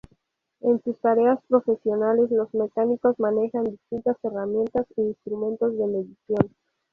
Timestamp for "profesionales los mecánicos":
1.47-3.19